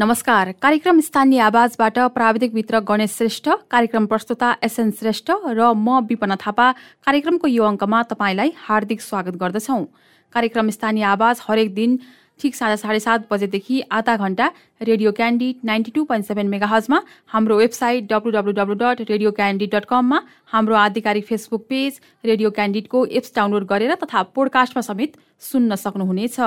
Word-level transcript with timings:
नमस्कार। 0.00 0.50
कार्यक्रम 0.62 1.00
स्थानीय 1.00 1.40
आवाजबाट 1.40 1.98
प्राविधिक 2.12 2.54
मित्र 2.54 2.78
गणेश 2.88 3.16
श्रेष्ठ 3.16 3.48
कार्यक्रम 3.70 4.06
प्रस्तुता 4.06 4.52
एसएन 4.64 4.90
श्रेष्ठ 4.98 5.30
र 5.46 5.72
म 5.76 5.98
विपना 6.08 6.36
थापा। 6.40 6.70
कार्यक्रमको 7.04 7.48
यो 7.48 7.64
अङ्कमा 7.64 8.02
तपाईँलाई 8.08 8.52
हार्दिक 8.56 9.00
स्वागत 9.00 9.36
गर्दछौ। 9.36 9.76
कार्यक्रम 10.32 10.70
स्थानीय 10.70 11.04
आवाज 11.04 11.40
हरेक 11.48 11.74
दिन 11.74 11.98
ठिक 12.40 12.54
साँझ 12.54 12.78
साढे 12.80 13.00
सात 13.00 13.28
बजेदेखि 13.30 13.82
आधा 13.92 14.16
घण्टा 14.16 14.46
radio 14.82 15.12
candid 15.12 15.54
ninety 15.64 15.90
two 15.92 16.04
point 16.08 16.26
seven 16.26 16.48
mega 16.48 16.66
हजमा 16.66 17.02
हाम्रो 17.28 17.58
website 17.58 18.08
W 18.08 18.32
W 18.32 18.52
W 18.56 18.74
dot 18.80 19.04
radio 19.10 19.30
candid 19.36 19.74
dot 19.74 19.84
कममा 19.84 20.22
हाम्रो 20.52 20.74
आधिकारिक 20.86 21.26
फेसबुक 21.26 21.66
पेज 21.68 22.00
रेडियो 22.24 22.50
क्यान्डिडको 22.56 23.06
एप्स 23.12 23.36
डाउनलोड 23.36 23.68
गरेर 23.68 23.94
तथा 24.02 24.22
पोडकास्टमा 24.32 24.82
समेत 24.82 25.20
सुन्न 25.52 25.74
सक्नुहुनेछ। 25.84 26.40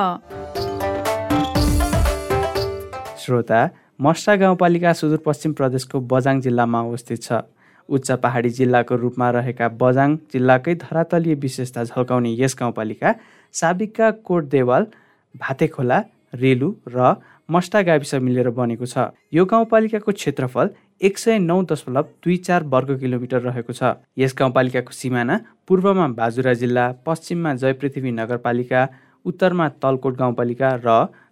श्रोता 3.24 3.60
मस्टा 4.02 4.36
गाउँपालिका 4.36 4.94
सुदूरपश्चिम 4.94 5.52
प्रदेशको 5.54 6.00
बजाङ 6.12 6.42
जिल्लामा 6.42 6.80
अवस्थित 6.82 7.22
छ। 7.24 7.42
उच्च 7.90 8.12
पहाडी 8.24 8.50
जिल्लाको 8.58 8.96
रूपमा 8.96 9.30
रहेका 9.32 9.68
बजाङ 9.82 10.16
जिल्लाकै 10.34 10.76
धरातलीय 10.84 11.36
विशेषता 11.44 11.84
झल्काउने 11.84 12.32
यस 12.40 12.56
गाउँपालिका 12.60 13.14
साबिकका 13.54 14.10
कोट 14.28 14.44
देवाल 14.50 14.88
भाते 15.36 15.68
खोला 15.68 16.00
रेलु 16.36 16.70
र 16.88 17.16
मस्टा 17.52 17.82
गाविस 17.82 18.14
मिलेर 18.26 18.50
बनेको 18.50 18.86
छ। 18.86 19.12
यो 19.34 19.46
गाउँपालिकाको 19.46 20.12
क्षेत्रफल 20.12 20.70
एक 21.02 21.18
सय 21.18 21.38
नौ 21.40 21.62
दशमलव 21.70 22.06
दुई 22.24 22.38
चार 22.48 22.64
वर्ग 22.74 23.00
किलोमिटर 23.00 23.42
रहेको 23.42 23.74
छ। 23.74 24.00
यस 24.18 24.36
गाउँपालिकाको 24.40 24.92
सिमाना 24.92 25.36
पूर्वमा 25.68 26.08
बाजुरा 26.20 26.54
जिल्ला 26.62 26.86
पश्चिममा 27.06 27.54
जयपृथ्वी 27.62 28.12
नगरपालिका 28.12 28.82
उत्तरमा 29.26 29.68
तलकोट 29.84 30.16
गाउँपालिका 30.18 30.70
र 30.86 30.90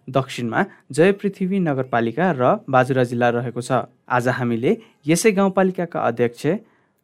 दक्षिणमा 0.08 0.62
जयपृथ्वी 0.90 1.58
नगरपालिका 1.60 2.26
र 2.32 2.42
बाजुरा 2.68 3.04
जिल्ला 3.04 3.28
रहेको 3.38 3.60
छ। 3.60 3.86
आज 4.08 4.28
हामीले 4.38 4.76
यसै 5.06 5.30
गाउँपालिकाका 5.32 6.00
अध्यक्ष 6.00 6.46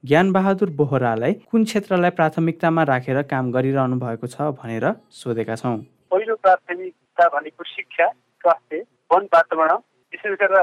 ज्ञानबहादुर 0.04 0.70
बोहरालाई 0.78 1.32
कुन 1.50 1.64
क्षेत्रलाई 1.64 2.10
प्राथमिकतामा 2.18 2.82
राखेर 2.90 3.22
काम 3.30 3.50
गरिरहनु 3.52 3.96
भएको 3.98 4.26
छ 4.26 4.50
भनेर 4.58 4.86
सोधेका 5.12 5.54
छौँ। 5.56 5.76
पहिलो 6.10 6.34
प्राथमिकता 6.42 7.28
भनेको 7.34 7.64
शिक्षा 7.66 8.06
स्वास्थ्य 8.08 8.82
वन 9.10 9.22
वातावरण 9.34 9.74
विशेष 10.12 10.34
गरेर 10.40 10.56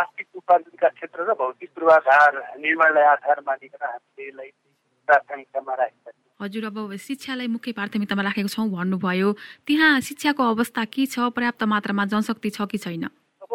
आर्थिक 0.00 0.26
उपार्जनका 0.36 0.88
क्षेत्र 0.88 1.18
र 1.28 1.34
भौतिक 1.38 1.70
पूर्वाधार 1.74 2.32
निर्माणलाई 2.58 3.04
आधार 3.12 3.40
मानिकन 3.46 3.82
हामीले 3.84 4.28
यसलाई 4.28 4.50
प्राथमिकतामा 5.06 5.74
राखेका 5.74 6.10
छौँ 6.10 6.46
हजुर 6.46 6.64
अब 6.64 6.96
शिक्षालाई 6.98 7.46
मुख्य 7.48 7.72
प्राथमिकतामा 7.72 8.22
राखेको 8.22 8.48
छौँ 8.48 8.68
भन्नुभयो 8.70 9.32
त्यहाँ 9.66 10.00
शिक्षाको 10.08 10.42
अवस्था 10.50 10.84
के 10.90 11.06
छ? 11.06 11.30
पर्याप्त 11.36 11.62
मात्रामा 11.72 12.04
जनशक्ति 12.12 12.50
छ 12.50 12.66
कि 12.70 12.78
छैन? 12.78 13.04
अब 13.42 13.52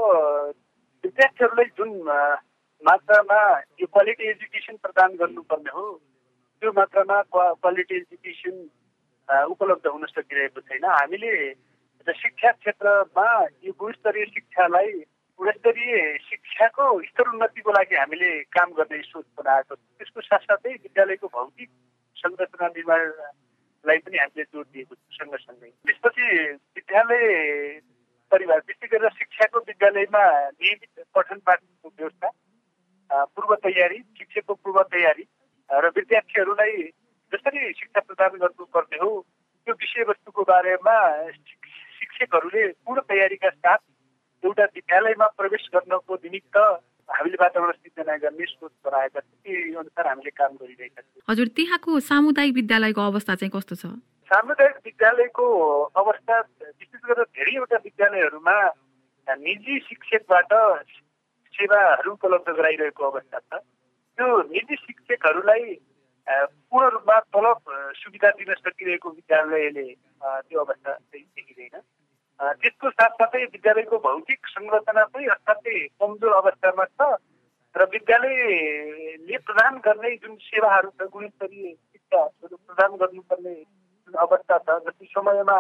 विद्यार्थीहरूलाई 1.04 1.70
जुन 1.78 1.92
मात्रामा 2.84 3.40
यो 3.82 3.86
क्वालिटी 3.88 4.30
एजुकेसन 4.30 4.76
प्रदान 4.84 5.16
गर्नुपर्ने 5.20 5.72
हो 5.76 5.86
त्यो 6.62 6.72
मात्रामा 6.80 7.22
क्वालिटी 7.34 7.96
एजुकेसन 7.96 8.56
उपलब्ध 9.52 9.88
हुन 9.88 10.06
सकिरहेको 10.08 10.62
छैन। 10.62 10.86
हामीले 10.86 11.34
शिक्षा 12.08 12.52
क्षेत्रमा 12.52 13.28
यो 13.66 13.72
गुणस्तरीय 13.80 14.26
शिक्षालाई 14.26 14.92
गुणस्तरीय 15.40 16.18
शिक्षाको 16.20 16.86
स्तर 17.04 17.28
उन्नतिको 17.30 17.72
लागि 17.72 17.96
हामीले 17.96 18.30
काम 18.50 18.72
गर्ने 18.74 19.02
सोच 19.06 19.26
बनाएको 19.38 19.76
छौँ। 19.76 19.98
त्यसको 19.98 20.22
साथसाथै 20.22 20.74
विद्यालयको 20.86 21.28
भौतिक 21.28 21.70
संरचना 22.18 22.68
निर्माणलाई 22.68 23.98
पनि 24.06 24.18
हामीले 24.18 24.44
जोड 24.44 24.66
दिएको 24.74 24.96
छौँ 24.96 25.14
सँगसँगै। 25.18 25.70
त्यसपछि 25.86 26.26
विद्यालय 26.78 27.26
परिवार 28.32 28.60
विशेष 28.68 28.90
गरेर 28.92 29.10
शिक्षाको 29.18 29.60
विद्यालयमा 29.68 30.24
नियमित 30.58 31.06
पठन 31.16 31.40
पाठनको 31.46 31.90
व्यवस्था 31.90 32.30
पूर्व 33.34 33.56
तयारी 33.64 34.00
शिक्षकको 34.18 34.54
पूर्व 34.54 34.82
तयारी 34.94 35.26
र 35.70 35.92
विद्यार्थीहरूलाई 35.96 36.82
जसरी 37.32 37.72
शिक्षा 37.74 38.02
प्रदान 38.02 38.40
गर्नुपर्ने 38.42 38.98
हो 38.98 39.10
त्यो 39.68 39.74
विषयवस्तुको 39.74 40.44
बारेमा 40.50 40.98
शिक्षकहरूले 41.32 42.68
पूर्ण 42.86 43.02
तयारीका 43.10 43.50
साथ 43.50 43.78
एउटा 44.58 44.74
विद्यालयमा 44.76 45.26
प्रवेश 45.38 45.70
गर्नको 45.74 46.16
निमित्त 46.24 46.58
हामीले 47.10 47.38
वातावरण 47.40 47.72
सिर्जना 47.72 48.16
गर्ने 48.18 48.46
सोच 48.46 48.72
बनाएका 48.86 49.20
छौँ 49.20 49.38
त्यही 49.46 49.74
अनुसार 49.78 50.08
हामीले 50.08 50.30
काम 50.34 50.52
गरिरहेका 50.62 51.02
छौँ 51.02 51.22
हजुर 51.30 51.48
त्यहाँको 51.58 52.00
सामुदायिक 52.10 52.54
विद्यालयको 52.56 53.02
अवस्था 53.02 53.36
चाहिँ 53.38 53.52
कस्तो 53.54 53.76
छ? 53.76 53.86
सामुदायिक 54.32 54.78
विद्यालयको 54.86 55.46
अवस्था 56.02 56.40
विशेष 56.40 57.02
गरेर 57.06 57.24
धेरैवटा 57.38 57.78
विद्यालयहरूमा 57.86 58.58
निजी 59.28 59.80
शिक्षकबाट 59.88 60.52
सेवाहरू 61.54 62.12
उपलब्ध 62.12 62.50
गराइरहेको 62.58 63.04
अवस्था 63.12 63.40
छ। 63.40 63.62
त्यो 64.18 64.28
निजी 64.52 64.76
शिक्षकहरूलाई 64.76 65.66
पूर्ण 66.28 66.88
रूपमा 66.98 67.20
तलब 67.36 67.62
सुविधा 68.02 68.30
दिन 68.42 68.54
सकिरहेको 68.54 69.10
विद्यालयले 69.10 69.88
त्यो 70.50 70.60
अवस्था 70.60 70.92
चाहिँ 70.94 71.24
देखिँदैन। 71.24 71.80
त्यसको 72.40 72.90
साथसाथै 72.90 73.44
विद्यालयको 73.44 73.98
भौतिक 74.00 74.48
संरचना 74.48 75.04
पनि 75.14 75.26
असाध्यै 75.36 75.80
कमजोर 76.00 76.34
अवस्थामा 76.40 76.86
छ 76.86 77.08
र 77.76 77.88
विद्यालयले 77.94 79.38
प्रदान 79.48 79.80
गर्ने 79.86 80.12
जुन 80.18 80.36
सेवाहरू 80.44 80.90
छ 80.92 81.08
गुणस्तरीय 81.16 81.72
शिक्षाहरू 81.74 82.56
प्रदान 82.58 82.96
गर्नुपर्ने 83.02 83.56
जुन 83.56 84.22
अवस्था 84.26 84.58
छ 84.60 84.78
जस्तै 84.86 85.10
समयमा 85.14 85.58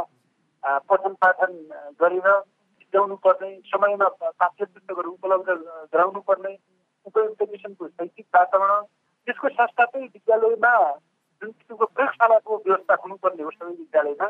पठन 0.89 1.13
पाठन 1.21 1.57
गरेर 2.01 2.29
सिद्ध्याउनु 2.29 3.15
पर्ने 3.25 3.49
समयमा 3.73 4.07
पाठ्य 4.21 4.65
पुस्तकहरू 4.65 5.11
उपलब्ध 5.11 5.49
गराउनु 5.94 6.21
पर्ने 6.29 6.55
उपयुक्त 7.05 7.44
किसिमको 7.51 7.88
शैक्षिक 7.88 8.27
वातावरण 8.35 8.83
त्यसको 9.27 9.49
साथसाथै 9.49 10.01
विद्यालयमा 10.07 10.73
जुन 11.41 11.51
किसिमको 11.51 11.85
प्रयोगशालाको 11.85 12.57
व्यवस्था 12.65 12.95
हुनुपर्ने 13.03 13.44
हो 13.44 13.51
सबै 13.51 13.73
विद्यालयमा। 13.73 14.29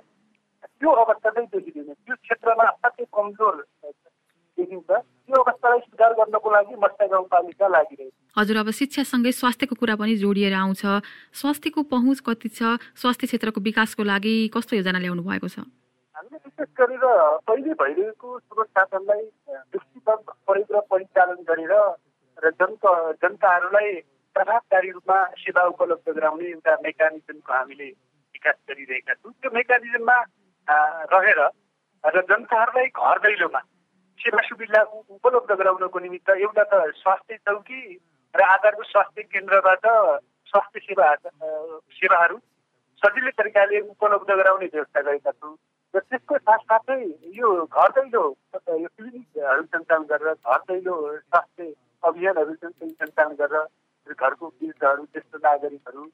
त्यो 0.82 0.90
अवस्था 1.04 1.30
चाहिँ 1.30 1.48
देखिँदैन। 1.54 1.94
त्यो 1.94 2.16
क्षेत्रमा 2.16 2.64
असाध्यै 2.70 3.06
कमजोर 3.18 3.56
देखिन्छ। 4.58 4.90
त्यो 4.90 5.42
अवस्थालाई 5.42 5.80
सुधार 5.80 6.14
गर्नको 6.18 6.50
लागि 6.52 6.76
मत्स्य 6.84 7.08
गाउँपालिका 7.08 7.68
लागिरहेको 7.68 8.16
हजुर 8.38 8.58
अब 8.58 8.70
शिक्षासँगै 8.80 9.32
स्वास्थ्यको 9.32 9.76
कुरा 9.76 9.96
पनि 9.98 10.16
जोडिएर 10.18 10.54
आउँछ। 10.54 10.84
स्वास्थ्यको 11.34 11.82
पहुँच 11.94 12.20
कति 12.28 12.50
छ? 12.50 12.78
स्वास्थ्य 13.02 13.28
क्षेत्रको 13.28 13.62
विकासको 13.62 14.04
लागि 14.04 14.34
कस्तो 14.54 14.76
योजना 14.78 15.00
ल्याउनु 15.02 15.24
भएको 15.26 15.48
छ? 15.50 15.66
हामीले 16.16 16.38
विशेष 16.46 16.70
गरेर 16.78 17.06
पहिले 17.48 17.74
भइरहेको 17.82 18.28
स्रोत 18.40 18.68
साधनलाई 18.78 19.24
दृष्टिगत 19.74 20.22
प्रयोग 20.46 20.70
र 20.74 20.80
परिचालन 20.90 21.40
गरेर 21.50 21.74
र 22.38 22.52
जनता 22.62 22.92
जनताहरूलाई 23.22 23.92
प्रभावकारी 24.36 24.90
रूपमा 24.92 25.20
सेवा 25.42 25.64
उपलब्ध 25.74 26.08
गराउने 26.14 26.46
एउटा 26.48 26.74
मेकानिजमको 26.86 27.54
हामीले 27.54 27.90
विकास 28.38 28.58
गरिरहेका 28.70 29.14
छौँ। 29.14 29.32
त्यो 29.34 29.50
मेकानिजममा 29.54 30.18
रहेर 30.68 31.40
र 32.04 32.22
जनताहरूलाई 32.24 32.88
घर 32.88 33.18
दैलोमा 33.20 33.60
सेवा 34.20 34.42
सुविधा 34.44 34.82
उपलब्ध 35.12 35.52
गराउनको 35.54 36.00
निमित्त 36.00 36.30
एउटा 36.32 36.64
त 36.64 36.84
स्वास्थ्य 36.96 37.38
चौकी 37.44 37.82
र 38.36 38.42
आधारको 38.46 38.84
स्वास्थ्य 38.86 39.24
केन्द्रबाट 39.26 39.88
स्वास्थ्य 40.54 40.80
सेवा 40.82 41.14
सेवाहरू 41.94 42.38
सजिलै 43.02 43.32
तरिकाले 43.32 43.80
उपलब्ध 43.88 44.32
गराउने 44.34 44.66
व्यवस्था 44.68 45.02
गरेका 45.02 45.32
छौँ 45.32 45.56
र 45.94 46.00
त्यसको 46.02 46.38
साथसाथै 46.40 47.00
यो 47.36 47.50
घर 47.66 47.90
दैलो 47.98 48.24
यो 48.76 48.88
क्लिनिकहरू 48.90 49.64
सञ्चालन 49.66 50.04
गरेर 50.06 50.34
घर 50.34 50.62
दैलो 50.68 50.96
स्वास्थ्य 51.18 51.74
अभियानहरू 52.04 52.54
सञ्चालन 52.56 53.36
गरेर 53.36 54.16
घरको 54.16 54.48
वृद्धहरू 54.48 55.04
ज्येष्ठ 55.06 55.44
नागरिकहरू 55.44 56.10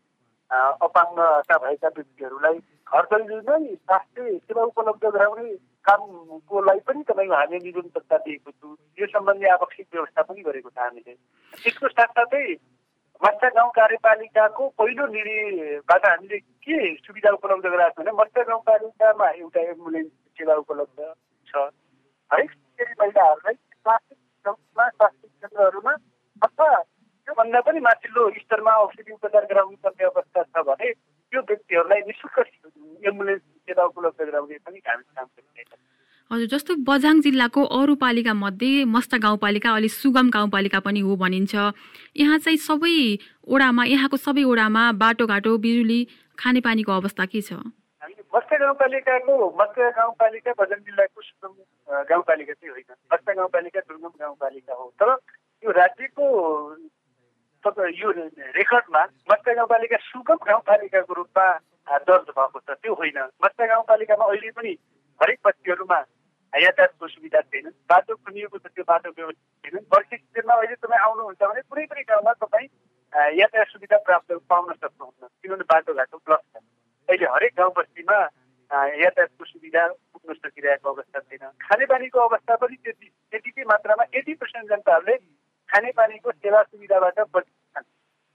अपाङ्गता 0.54 1.58
भएका 1.58 1.88
व्यक्तिहरूलाई 1.88 2.58
घर 2.94 3.04
दैलो 3.14 3.58
स्वास्थ्य 3.76 4.38
सेवा 4.38 4.64
उपलब्ध 4.64 5.06
गराउने 5.06 5.56
कामको 5.86 6.62
लागि 6.62 6.80
पनि 6.88 7.04
तपाईँको 7.04 7.36
हामीले 7.36 7.60
निरन्तरता 7.64 8.18
दिएको 8.18 8.52
छु। 8.52 8.68
यो 9.00 9.06
सम्बन्धी 9.08 9.48
आवश्यक 9.56 9.88
व्यवस्था 9.94 10.22
पनि 10.22 10.42
गरेको 10.42 10.70
छ 10.70 10.78
हामीले। 10.78 11.14
त्यसको 11.64 11.88
साथसाथै 11.88 12.46
मत्स्य 13.22 13.50
गाउँ 13.56 13.72
कार्यपालिकाको 13.72 14.68
पहिलो 14.78 15.08
निर्णयबाट 15.08 16.06
हामीले 16.06 16.38
के 16.40 16.78
सुविधा 16.96 17.30
उपलब्ध 17.34 17.66
गराएको 17.66 18.02
छ 18.02 18.06
भने 18.06 18.12
मत्स्य 18.22 18.44
गाउँपालिकामा 18.44 19.30
एउटा 19.30 19.62
एम्बुलेन्स 19.62 20.12
सेवा 20.38 20.56
उपलब्ध 20.56 21.14
छ। 21.48 21.56
है 22.32 22.44
महिलाहरूलाई 23.00 23.54
स्वास्थ्य 23.54 24.16
स्वास्थ्य 24.46 25.28
केन्द्रहरूमा 25.28 25.94
अथवा 26.42 26.72
त्योभन्दा 27.34 27.60
पनि 27.66 27.80
माथिल्लो 27.80 28.30
स्तरमा 28.32 28.72
औषधि 28.78 29.12
उपचार 29.12 29.46
गराउनु 29.50 29.78
पर्ने 29.84 30.06
अवस्था 30.06 30.42
छ 30.44 30.62
भने 30.70 30.90
त्यो 31.34 31.42
व्यक्तिहरूलाई 31.42 32.02
निशुल्क 32.06 32.38
एम्बुलेन्स 33.10 33.42
सेवा 33.66 33.84
उपलब्ध 33.90 34.22
गराउने 34.22 34.58
पनि 34.62 34.80
हामी 34.86 35.04
काम 35.18 35.26
गरिरहेका 35.26 35.76
हजुर 36.32 36.48
जस्तो 36.54 36.76
बझाङ 36.86 37.22
जिल्लाको 37.26 37.64
अरू 37.80 37.96
पालिका 37.98 38.34
मध्ये 38.38 38.86
मस्ता 38.86 39.18
गाउँपालिका 39.26 39.74
अलिक 39.74 39.92
सुगम 39.92 40.30
गाउँपालिका 40.30 40.80
पनि 40.86 41.00
हो 41.02 41.16
भनिन्छ। 41.18 41.54
यहाँ 42.22 42.38
चाहिँ 42.38 42.58
सबै 42.70 42.98
ओडामा 43.50 43.84
यहाँको 43.90 44.18
सबै 44.18 44.44
ओडामा 44.46 44.84
बाटोघाटो 45.02 45.58
बिजुली 45.58 46.00
खानेपानीको 46.38 46.92
अवस्था 46.94 47.26
के 47.34 47.42
छ? 47.42 47.54
मत्स्य 48.34 48.58
गाउँपालिकाको 48.62 49.34
मत्स्य 49.60 49.90
गाउँपालिका 49.98 50.52
बजार 50.60 50.80
जिल्लाको 50.80 51.22
सुगम 51.22 51.54
गाउँपालिका 52.10 52.54
चाहिँ 52.54 52.72
होइन। 52.72 52.90
मत्स्य 53.14 53.34
गाउँपालिका 53.34 53.80
दुर्गम 53.80 54.14
गाउँपालिका 54.22 54.74
हो। 54.74 54.90
तर 55.02 55.18
यो 55.64 55.72
राज्यको 55.72 56.26
यो 57.66 58.12
रेकर्डमा 58.12 59.02
मत्स्य 59.32 59.54
गाउँपालिका 59.56 59.98
सुगम 59.98 60.40
गाउँपालिकाको 60.48 61.14
रूपमा 61.14 61.46
दर्ज 62.04 62.28
भएको 62.36 62.60
छ। 62.60 62.70
त्यो 62.76 62.94
होइन। 62.94 63.20
मत्स्य 63.44 63.68
गाउँपालिकामा 63.68 64.26
अहिले 64.26 64.52
पनि 64.52 64.72
हरेक 65.20 65.40
बस्तीहरूमा 65.46 66.00
यातायातको 66.54 67.08
सुविधा 67.08 67.42
छैन। 67.42 67.68
बाटो 67.90 68.16
खुनिएको 68.16 68.58
छ 68.58 68.66
त्यो 68.68 68.84
बाटो 68.84 69.10
व्यवस्थित 69.10 69.72
छैन। 69.72 69.86
वर्षी 69.94 70.16
सिजनमा 70.18 70.54
अहिले 70.54 70.76
तपाईँ 70.76 71.02
आउनुहुन्छ 71.08 71.42
भने 71.44 71.62
कुनै 71.64 71.86
पनि 71.88 72.04
ठाउँमा 72.04 72.34
तपाईँ 72.44 72.68
यातायात 73.40 73.68
सुविधा 73.68 73.98
प्राप्त 74.04 74.32
पाउन 74.50 74.74
सक्नुहुन्न। 74.74 75.28
किनभने 75.42 75.66
बाटोघाटो 75.72 76.18
ब्लक 76.18 76.42
छ। 76.52 76.56
अहिले 77.10 77.26
हरेक 77.26 77.54
गाउँ 77.58 77.74
बस्तीमा 77.78 78.20
यातायातको 78.72 79.44
सुविधा 79.46 79.88
पुग्न 79.88 80.34
सकिरहेको 80.34 80.88
अवस्था 80.92 81.20
छैन। 81.20 81.44
खानेपानीको 81.64 82.20
अवस्था 82.20 82.56
पनि 82.60 82.76
त्यति 82.76 83.08
त्यतिकै 83.32 83.64
मात्रामा 83.72 84.04
एटी 84.14 84.34
पर्सेन्ट 84.34 84.70
जनताहरूले 84.70 85.16
खानेपानीको 85.70 86.32
सेवा 86.32 86.62
सुविधाबाट 86.64 87.20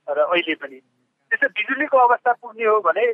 र 0.09 0.19
अहिले 0.25 0.55
पनि। 0.55 0.79
त्यसो 1.31 1.47
बिजुलीको 1.49 1.97
अवस्था 1.97 2.31
पुग्ने 2.41 2.65
हो 2.65 2.79
भने 2.81 3.05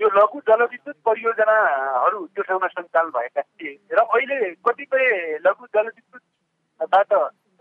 यो 0.00 0.08
लघु 0.10 0.40
जलविद्युत 0.48 0.96
परियोजनाहरू 1.06 2.18
त्यो 2.26 2.42
ठाउँमा 2.42 2.68
सञ्चालन 2.68 3.10
भएका 3.10 3.42
थिए 3.42 3.72
र 3.92 4.00
अहिले 4.00 4.38
कतिपय 4.66 5.38
लघु 5.46 5.66
जलविद्युतबाट 5.74 7.12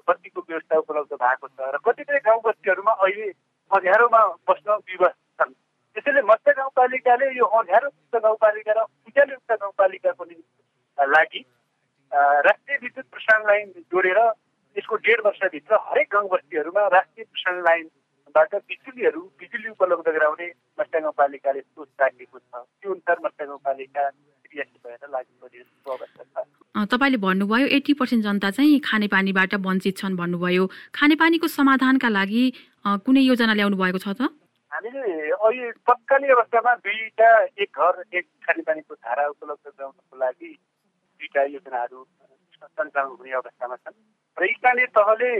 बत्तीको 0.08 0.42
व्यवस्था 0.42 0.78
उपलब्ध 0.80 1.14
भएको 1.16 1.48
छ 1.48 1.70
र 1.70 1.78
कतिपय 1.86 2.20
गाउँ 2.26 2.42
बस्तीहरूमा 2.46 2.94
अहिले 2.98 3.30
अँध्यारोमा 3.72 4.22
बस्न 4.50 4.78
विवश 4.88 5.14
छन्। 5.38 5.54
त्यसैले 5.96 6.22
मत्स्य 6.24 6.52
गाउँपालिकाले 6.58 7.28
यो 7.38 7.46
अँध्यारोयुक्त 7.46 8.16
गाउँपालिका 8.18 8.74
र 8.74 8.82
उज्यालोयुक्त 9.06 9.52
गाउँपालिकाको 9.54 10.24
लागि 10.98 11.42
राष्ट्रिय 12.46 12.78
विद्युत 12.78 13.06
प्रसारण 13.06 13.46
लाइन 13.48 13.68
जोडेर 13.92 14.20
यसको 14.76 14.96
डेढ 15.06 15.20
वर्षभित्र 15.26 15.76
हरेक 15.86 16.08
गाउँ 16.12 16.30
बस्तीहरूमा 16.30 16.88
राष्ट्रिय 16.88 17.26
प्रसारण 17.26 17.62
लाइनबाट 18.30 18.62
बिजुलीहरू 18.70 19.22
बिजुली 19.40 19.70
उपलब्ध 19.70 20.08
गराउने 20.08 20.48
मत्स्य 20.80 21.00
गाउँपालिकाले 21.02 21.62
सोच 21.62 21.88
राखेको 22.02 22.38
छ। 22.40 22.54
त्यो 22.54 22.92
अनुसार 22.92 23.18
मत्स्य 23.26 23.46
गाउँपालिका 23.46 24.04
क्रियाशील 24.46 24.80
भएर 24.86 25.10
लागू 25.10 25.34
गरिरहेको 25.42 25.90
अवस्था 25.90 26.24
छ। 26.24 26.86
तपाईँले 26.94 27.18
भन्नुभयो 27.18 27.68
एट्टी 27.68 27.94
पर्सेन्ट 27.94 28.24
जनता 28.24 28.50
चाहिँ 28.52 28.80
खानेपानीबाट 28.86 29.54
वञ्चित 29.66 29.98
छन् 29.98 30.18
भन्नुभयो। 30.22 30.64
खानेपानीको 30.94 31.48
समाधानका 31.50 32.10
लागि 32.10 32.44
कुनै 33.06 33.22
योजना 33.26 33.54
ल्याउनु 33.54 33.78
भएको 33.78 33.98
छ 33.98 34.14
त? 34.14 34.30
हामीले 34.72 35.34
अहिले 35.34 35.72
तत्कालीन 35.90 36.30
अवस्थामा 36.30 36.74
दुईटा 36.86 37.30
एक 37.58 37.70
घर 37.74 37.94
एक 38.14 38.26
खानेपानीको 38.46 38.94
धारा 38.94 39.24
उपलब्ध 39.34 39.66
गराउनको 39.66 40.16
लागि 40.22 40.52
दुईटा 40.54 41.42
योजनाहरू 41.58 42.00
सञ्चालन 42.62 43.10
हुने 43.10 43.31
अवस्थामा 43.42 43.76
छन्। 43.81 43.98
र 44.38 44.46
स्थानीय 44.54 44.86
तहले 44.94 45.31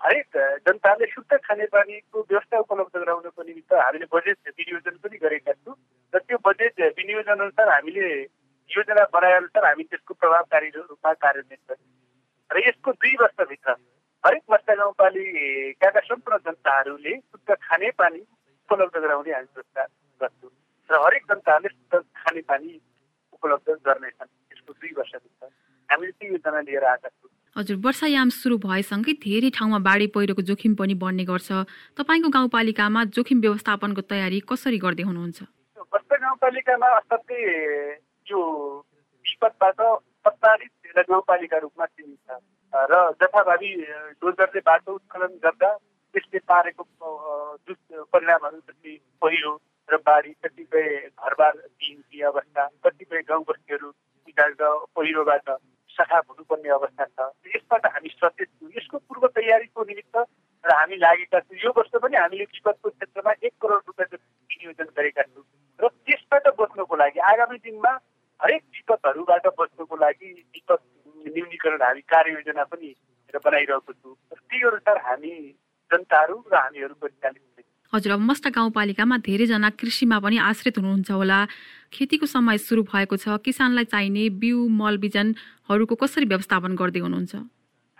हरेक 0.00 0.36
जनताले 0.66 1.06
शुद्ध 1.06 1.36
खानेपानीको 1.44 2.20
व्यवस्था 2.20 2.58
उपलब्ध 2.58 2.96
गराउनको 2.96 3.42
निमित्त 3.42 3.72
हामीले 3.74 4.06
बजेट 4.12 4.38
विनियोजन 4.48 4.96
पनि 5.02 5.16
गरेका 5.18 5.52
छौँ 5.52 5.74
र 6.12 6.18
त्यो 6.18 6.38
बजेट 6.46 6.80
विनियोजन 6.98 7.38
अनुसार 7.38 7.68
हामीले 7.68 8.08
योजना 8.70 9.04
बनाएअनुसार 9.14 9.64
हामी 9.66 9.84
त्यसको 9.90 10.14
प्रभावकारी 10.14 10.68
रूपमा 10.70 11.12
कार्यान्वयन 11.24 11.62
गर्छौँ। 11.68 11.90
र 12.50 12.62
यसको 12.68 12.92
दुई 12.94 13.14
वर्षभित्र 13.20 13.74
हरेक 14.24 14.42
मत्स्य 14.50 14.76
गाउँपालिकाका 14.76 16.00
सम्पूर्ण 16.06 16.38
जनताहरूले 16.46 17.14
शुद्ध 17.18 17.56
खानेपानी 17.56 18.20
उपलब्ध 18.70 18.96
गराउने 18.98 19.32
हामी 19.32 19.50
व्यवस्था 19.54 19.84
गर्छौँ 20.20 20.50
र 20.90 21.02
हरेक 21.04 21.24
जनताहरूले 21.30 21.74
शुद्ध 21.74 22.04
खानेपानी 22.22 22.72
उपलब्ध 23.32 23.68
गर्नेछन्। 23.88 24.30
यसको 24.52 24.72
दुई 24.72 24.92
वर्षभित्र 24.98 25.50
हामीले 25.88 26.12
त्यो 26.12 26.32
योजना 26.32 26.60
लिएर 26.68 26.84
आएका 26.84 27.08
छौँ। 27.08 27.30
हजुर 27.56 27.76
वर्षायाम 27.84 28.28
सुरु 28.30 28.56
भएसँगै 28.58 29.12
धेरै 29.18 29.50
ठाउँमा 29.50 29.78
बाढी 29.82 30.06
पहिरोको 30.14 30.42
जोखिम 30.42 30.74
पनि 30.74 30.94
बढ्ने 30.94 31.24
गर्छ। 31.24 31.48
तपाईँको 31.98 32.28
गाउँपालिकामा 32.28 33.04
जोखिम 33.16 33.40
व्यवस्थापनको 33.40 34.02
तयारी 34.06 34.38
कसरी 34.46 34.78
गर्दै 34.78 35.02
हुनुहुन्छ? 35.02 35.38
गाउँपालिकामा 36.18 36.88
असाध्यै 36.98 37.42
यो 38.26 38.40
विपदबाट 39.24 39.80
प्रताडित 40.24 40.72
गाउँपालिका 41.08 41.58
रूपमा 41.58 41.86
चिनिन्छ। 41.86 42.28
र 42.72 42.94
जथाभावी 43.20 43.70
डोजरले 44.20 44.60
बाटो 44.60 44.92
उत्खनन 44.94 45.32
गर्दा 45.44 45.70
त्यसले 46.14 46.38
पारेको 46.48 46.82
परिणामहरू 48.12 48.58
जस्तै 48.60 48.94
पहिरो 49.22 49.52
र 49.88 49.96
बाढी 50.04 50.32
कतिपय 50.44 50.86
घरबार 51.16 51.54
दिइने 51.56 52.22
अवस्था 52.30 52.62
कतिपय 52.84 53.20
गाउँ 53.28 53.44
बस्तीहरू 53.48 53.88
पहिरोबाट 54.96 55.48
सखा 55.98 56.18
हुनुपर्ने 56.18 56.68
अवस्था 56.70 57.04
छ। 57.04 57.28
यसबाट 57.54 57.86
हामी 57.86 58.08
सचेत 58.14 58.48
छौँ। 58.48 58.70
यसको 58.76 58.98
पूर्व 58.98 59.26
तयारीको 59.38 59.84
निमित्त 59.84 60.16
र 60.64 60.70
हामी 60.72 60.96
लागेका 60.96 61.40
छौँ। 61.40 61.58
यो 61.64 61.70
वर्ष 61.76 61.90
पनि 62.02 62.16
हामीले 62.16 62.44
विपदको 62.44 62.88
क्षेत्रमा 62.90 63.32
एक 63.42 63.52
करोड 63.62 63.82
रुपियाँ 63.86 64.08
जति 64.12 64.26
विनियोजन 64.50 64.88
गरेका 64.96 65.22
छौँ। 65.22 65.44
र 65.80 65.88
त्यसबाट 65.88 66.46
बच्नको 66.60 66.96
लागि 66.96 67.20
आगामी 67.32 67.58
दिनमा 67.66 67.92
हरेक 68.40 68.62
विपदहरूबाट 68.76 69.46
बच्नको 69.58 69.96
लागि 69.96 70.28
विपद 70.54 70.80
न्यूनीकरण 71.34 71.82
हामी 71.82 72.00
कार्ययोजना 72.06 72.64
पनि 72.70 72.94
बनाइरहेको 73.34 73.92
छौँ। 73.92 74.14
त्यही 74.32 74.62
अनुसार 74.66 74.96
हामी 75.06 75.34
जनताहरू 75.90 76.36
र 76.52 76.54
हामीहरू 76.56 76.94
परिचालित 77.02 77.42
हजुर 77.92 78.12
अब 78.12 78.20
मस्ट 78.20 78.46
गाउँपालिकामा 78.52 79.16
धेरैजना 79.24 79.68
कृषिमा 79.80 80.18
पनि 80.20 80.36
आश्रित 80.44 80.78
हुनुहुन्छ 80.78 81.10
होला। 81.10 81.38
खेतीको 81.92 82.26
समय 82.26 82.58
सुरु 82.58 82.82
भएको 82.82 83.16
छ। 83.16 83.38
किसानलाई 83.44 83.84
चाहिने 83.92 84.28
बिउ 84.36 84.68
मल 84.80 84.96
बिजनहरूको 84.98 85.94
कसरी 85.94 86.26
व्यवस्थापन 86.26 86.76
गर्दै 86.76 87.00
हुनुहुन्छ? 87.00 87.34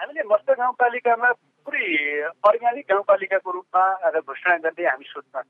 हामीले 0.00 0.22
मस्त 0.28 0.48
गाउँपालिकामा 0.58 1.30
पुरै 1.66 1.86
अर्ग्यानिक 2.48 2.86
गाउँपालिकाको 2.88 3.50
रूपमा 3.50 3.84
घोषणा 4.20 4.56
गर्दै 4.64 4.84
हामी 4.84 5.04
सोचमा 5.08 5.42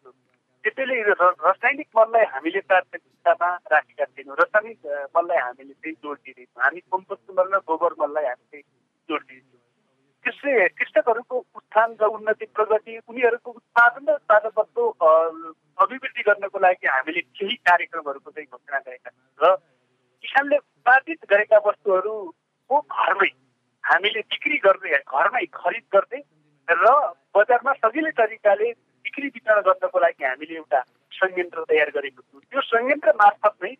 त्यसैले 0.64 0.96
रासायनिक 1.10 1.88
मललाई 1.96 2.24
हामीले 2.32 2.60
प्राथमिकतामा 2.68 3.50
राखेका 3.72 4.04
छैनौँ 4.04 4.36
रासायनिक 4.36 4.78
मललाई 5.16 5.38
हामीले 5.38 5.74
चाहिँ 5.74 5.94
जोड 6.02 6.18
दिँदैछौँ 6.18 6.62
हामी 6.64 6.80
कम्पोस्ट 6.92 7.26
मल 7.38 7.46
र 7.54 7.60
गोबर 7.68 7.92
मललाई 8.00 8.24
हामीले 8.24 8.60
जोड 9.08 9.22
दिँदैछौँ 9.28 9.62
त्यसले 10.24 10.52
कृषकहरूको 10.78 11.36
उत्थान 11.56 11.88
र 12.00 12.04
उन्नति 12.16 12.46
प्रगति 12.56 12.98
उनीहरूको 13.08 13.50
उत्पादन 13.50 14.04
र 14.08 14.14
उत्पादकत्व 14.18 14.82
अभिवृद्धि 15.78 16.22
गर्नको 16.28 16.58
लागि 16.58 16.86
हामीले 16.88 17.20
केही 17.38 17.54
कार्यक्रमहरूको 17.68 18.30
चाहिँ 18.30 18.48
घोषणा 18.48 18.78
गरेका 18.78 19.10
छौँ 19.10 19.48
र 19.50 19.54
किसानले 20.24 20.56
उत्पादित 20.58 21.20
गरेका 21.30 21.58
वस्तुहरूको 21.66 22.80
घरमै 22.96 23.30
हामीले 23.84 24.20
बिक्री 24.32 24.56
गर्दै 24.66 24.98
घरमै 24.98 25.44
खरिद 25.54 25.84
गर्दै 25.94 26.20
र 26.68 26.94
बजारमा 27.36 27.72
सजिलै 27.82 28.10
तरिकाले 28.20 28.70
बिक्री 29.04 29.28
वितरण 29.34 29.60
गर्नको 29.68 29.98
लागि 29.98 30.24
हामीले 30.24 30.54
एउटा 30.54 30.80
संयन्त्र 31.12 31.64
तयार 31.68 31.90
गरेको 31.94 32.22
छौँ। 32.22 32.40
त्यो 32.40 32.60
संयन्त्र 32.62 33.12
मार्फत 33.20 33.54
नै 33.64 33.74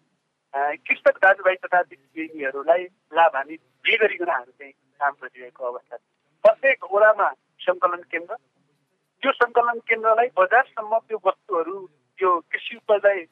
कृषक 0.87 1.17
दाजुभाइ 1.25 1.57
तथा 1.65 1.83
दिदीबहिनीहरूलाई 1.83 2.85
लाभ 3.19 3.37
हामी 3.37 3.57
जे 3.85 3.97
गरिकन 4.03 4.31
हामी 4.31 4.53
चाहिँ 4.53 4.73
काम 5.01 5.13
गरिरहेको 5.23 5.67
अवस्था 5.71 5.97
छ। 5.97 6.01
प्रत्येक 6.45 6.85
ओडामा 6.85 7.29
सङ्कलन 7.61 8.03
केन्द्र 8.13 8.35
त्यो 9.23 9.33
सङ्कलन 9.33 9.79
केन्द्रलाई 9.89 10.29
बजारसम्म 10.37 10.99
त्यो 11.09 11.19
वस्तुहरू 11.27 11.77
त्यो 12.19 12.31
कृषि 12.53 12.77
उपजलाई 12.77 13.25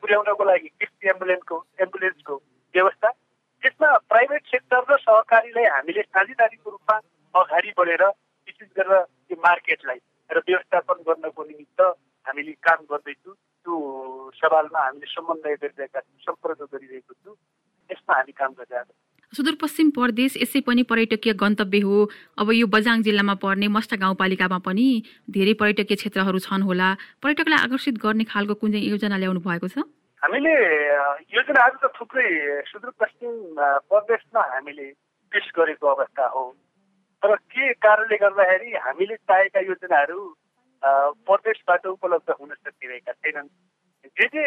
पुर्याउनको 0.00 0.44
लागि 0.44 0.68
कृषि 0.80 1.08
एम्बुलेन्सको 1.10 1.56
एम्बुलेन्सको 1.80 2.34
व्यवस्था 2.74 3.10
त्यसमा 3.62 3.90
प्राइभेट 4.12 4.46
सेक्टर 4.52 4.82
र 4.90 4.98
सहकारीलाई 5.02 5.66
हामीले 5.74 6.02
साझेदारीको 6.14 6.70
रूपमा 6.70 6.96
अगाडि 7.34 7.72
बढेर 7.78 8.04
विशेष 8.04 8.68
गरेर 8.78 9.02
त्यो 9.02 9.36
मार्केटलाई 9.46 10.00
र 10.30 10.42
व्यवस्थापन 10.48 11.02
गर्नको 11.08 11.44
निमित्त 11.44 11.80
हामीले 12.26 12.52
काम 12.66 12.84
गर्दैछौँ। 12.92 13.34
त्यो 13.34 13.74
सवालमा 14.34 14.80
हामीले 14.84 15.06
समन्वय 15.14 15.54
गरिरहेका 15.62 16.00
छौँ 16.00 16.20
सम्पर्क 16.26 16.60
गरिरहेको 16.72 17.12
छौँ 17.14 17.34
यसमा 17.90 18.14
हामी 18.14 18.32
काम 18.40 18.52
गरिरहेका 18.60 18.84
छौँ 18.84 19.23
सुदूरपश्चिम 19.34 19.90
प्रदेश 19.90 20.36
यसै 20.38 20.60
पनि 20.66 20.82
पर्यटकीय 20.90 21.32
गन्तव्य 21.34 21.80
हो। 21.80 21.96
अब 22.38 22.50
यो 22.54 22.66
बजाङ 22.70 23.02
जिल्लामा 23.02 23.34
पर्ने 23.42 23.68
मस्ट 23.76 23.94
गाउँपालिकामा 23.98 24.58
पनि 24.62 24.86
धेरै 25.36 25.54
पर्यटकीय 25.60 25.96
क्षेत्रहरू 25.98 26.38
छन् 26.46 26.62
होला। 26.62 26.88
पर्यटकलाई 27.22 27.58
आकर्षित 27.66 27.98
गर्ने 27.98 28.24
खालको 28.30 28.54
कुन 28.62 28.70
चाहिँ 28.72 28.86
योजना 28.90 29.16
ल्याउनु 29.18 29.40
भएको 29.42 29.68
छ? 29.68 29.82
हामीले 30.22 30.54
योजनाहरू 31.34 31.76
त 31.82 31.90
थुप्रै 31.98 32.28
सुदूरपश्चिम 32.70 33.34
प्रदेशमा 33.90 34.42
हामीले 34.54 34.86
पेस 35.32 35.46
गरेको 35.58 35.86
अवस्था 35.94 36.26
हो। 36.30 36.44
तर 37.22 37.34
के 37.50 37.72
कारणले 37.82 38.16
गर्दाखेरि 38.22 38.70
हामीले 38.86 39.14
चाहेका 39.28 39.60
योजनाहरू 39.66 40.18
प्रदेशबाट 41.26 41.86
उपलब्ध 41.86 42.30
हुन 42.40 42.50
सकिरहेका 42.54 43.12
छैनन्? 43.12 43.48
जे 44.16 44.26
जे 44.30 44.44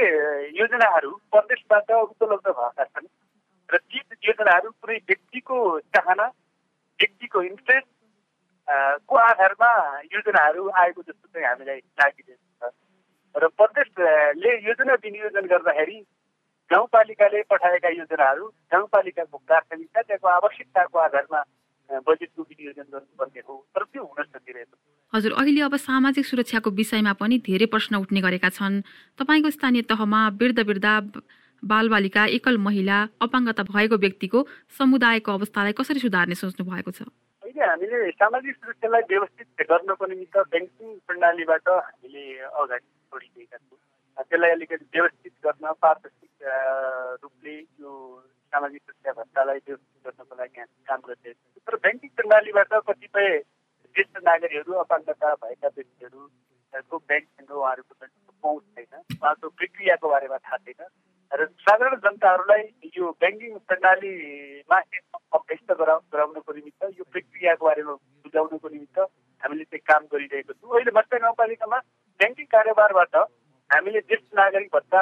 योजनाहरू 0.56 1.12
प्रदेशबाट 1.34 1.92
उपलब्ध 1.92 2.48
भएका 2.48 2.84
छन् 2.84 3.08
र 3.70 3.78
ती 3.78 4.00
योजनाहरू 4.28 4.70
कुनै 4.82 4.98
व्यक्तिको 5.08 5.58
चाहना 5.96 6.26
व्यक्तिको 7.00 7.42
इन्ट्रेस्ट 7.42 7.90
को 9.08 9.16
आधारमा 9.22 9.72
योजनाहरू 10.14 10.70
आएको 10.82 11.02
जस्तो 11.02 11.28
चाहिँ 11.34 11.48
हामीलाई 11.48 11.80
लागिरहेको 12.02 12.70
छ। 12.70 12.74
र 13.36 13.48
प्रदेशले 13.60 14.52
योजना 14.68 14.94
विनियोजन 15.04 15.46
गर्दाखेरि 15.48 15.98
गाउँपालिकाले 16.72 17.42
पठाएका 17.52 17.90
योजनाहरू 17.90 18.46
गाउँपालिकाको 18.74 19.38
प्राथमिकता 19.48 20.02
त्यहाँको 20.02 20.28
आवश्यकताको 20.28 21.00
आधारमा 21.00 21.42
बजेटको 22.08 22.42
विनियोजन 22.44 22.88
गर्नुपर्ने 22.94 23.42
हो। 23.48 23.56
तर 23.76 23.84
त्यो 23.84 24.04
हुन 24.04 24.24
सकिरहेको 24.24 24.76
हजुर 25.14 25.32
अहिले 25.40 25.62
अब 25.62 25.76
सामाजिक 25.80 26.26
सुरक्षाको 26.26 26.70
विषयमा 26.80 27.14
पनि 27.16 27.38
धेरै 27.40 27.68
प्रश्न 27.72 27.96
उठ्ने 27.96 28.22
गरेका 28.22 28.50
छन्। 28.52 28.82
तपाईँको 29.20 29.50
स्थानीय 29.50 29.82
तहमा 29.88 30.22
वृद्ध 30.36 30.60
वृद्धा 30.60 30.94
बालबालिका 31.64 32.26
एकल 32.38 32.58
महिला 32.58 32.98
अपाङ्गता 33.22 33.64
भएको 33.64 33.98
व्यक्तिको 34.06 34.40
समुदायको 34.78 35.32
अवस्थालाई 35.34 35.74
कसरी 35.80 36.00
सुधार्ने 36.00 36.36
सोच्नु 36.36 36.66
भएको 36.66 36.92
छ? 36.92 37.02
अहिले 37.44 37.66
हामीले 37.66 38.12
सामाजिक 38.12 38.56
सुरक्षालाई 38.56 39.02
व्यवस्थित 39.10 39.66
गर्नको 39.72 40.06
निमित्त 40.14 40.38
ब्याङ्किङ 40.54 40.88
प्रणालीबाट 41.08 41.68
हामीले 41.70 42.24
अगाडि 42.62 42.88
बढिरहेका 43.14 43.58
छौँ। 43.58 43.80
त्यसलाई 44.18 44.52
अलिकति 44.52 44.86
व्यवस्थित 44.94 45.34
गर्न 45.46 45.74
पारदर्शिक 45.82 46.34
रूपले 47.24 47.56
यो 47.58 47.92
सामाजिक 48.54 48.82
सुरक्षा 48.82 49.12
भत्तालाई 49.22 49.60
व्यवस्थित 49.68 50.00
गर्नको 50.08 50.36
लागि 50.42 50.60
हामी 50.60 50.84
काम 50.90 51.00
गरिरहेका 51.08 51.42
छौँ। 51.42 51.64
तर 51.68 51.76
ब्याङ्किङ 51.84 52.10
प्रणालीबाट 52.18 52.74
कतिपय 52.90 53.28
ज्येष्ठ 53.96 54.18
नागरिकहरू 54.30 54.74
अपाङ्गता 54.84 55.34
भएका 55.44 55.68
व्यक्तिहरूको 55.78 56.96
ब्याङ्कसँग 57.10 57.52
उहाँहरूको 57.52 57.94
पहुँच 58.44 58.64
छैन 58.76 58.94
उहाँको 59.18 59.50
प्रक्रियाको 59.60 60.10
बारेमा 60.10 60.38
थाहा 60.46 60.58
छैन। 60.66 60.82
र 61.32 61.46
साधारण 61.62 61.96
जनताहरूलाई 62.04 62.64
यो 62.98 63.12
ब्याङ्किङ 63.22 63.58
प्रणालीमा 63.68 64.78
अभ्यस्त 65.38 65.72
गराउनको 65.80 66.54
निमित्त 66.54 66.84
यो 67.00 67.04
प्रक्रियाको 67.12 67.66
बारेमा 67.66 67.94
बुझाउनको 68.26 68.70
निमित्त 68.70 69.00
हामीले 69.44 69.64
चाहिँ 69.64 69.84
काम 69.92 70.06
गरिरहेको 70.14 70.54
छौँ। 70.54 70.72
अहिले 70.76 70.92
मत्स्य 70.98 71.20
गाउँपालिकामा 71.26 71.80
ब्याङ्किङ 72.20 72.46
कारोबारबाट 72.56 73.16
हामीले 73.70 74.02
ज्येष्ठ 74.08 74.30
नागरिक 74.40 74.70
भत्ता 74.76 75.02